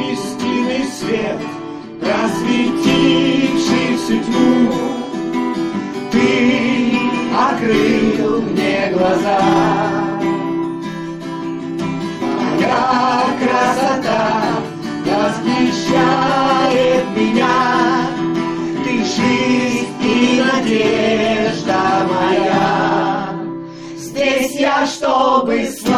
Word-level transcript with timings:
истинный 0.00 0.84
свет, 0.98 1.40
Просветивший 2.00 3.90
тьму. 4.24 4.72
Ты 6.10 6.98
открыл 7.36 8.42
мне 8.42 8.92
глаза, 8.92 9.40
Моя 12.20 13.24
красота 13.40 14.22
восхищает 15.06 17.04
меня, 17.16 17.58
Ты 18.84 18.92
жизнь 19.04 19.94
и 20.02 20.42
надежда 20.42 21.80
моя. 22.08 23.28
Здесь 23.96 24.54
я, 24.58 24.86
чтобы 24.86 25.66
слышать, 25.66 25.89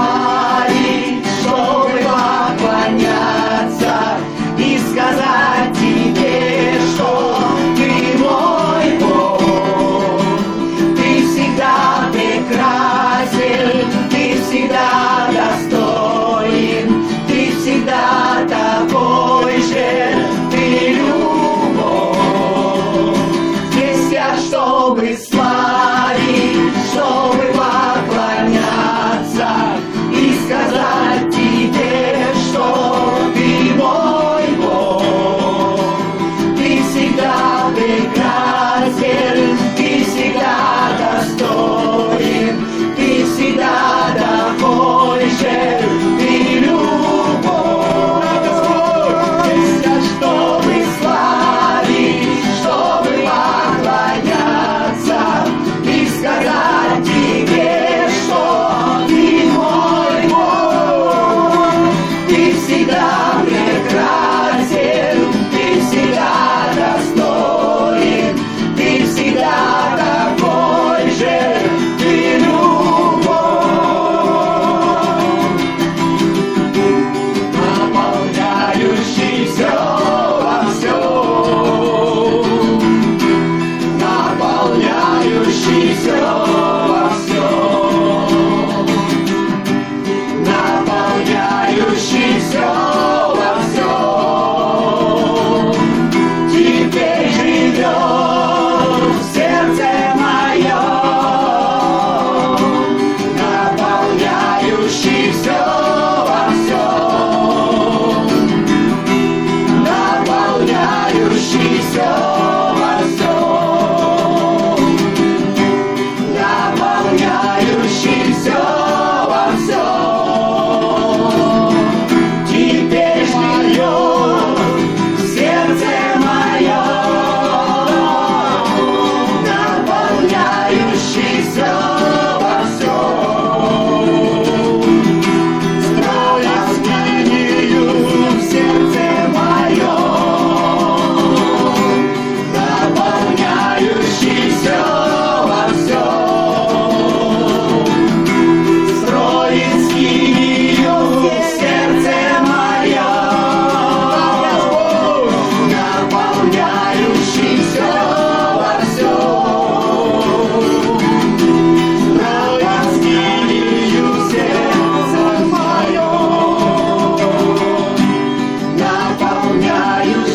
justiça. 111.42 112.31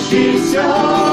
She's 0.10 0.54
yours. 0.54 1.07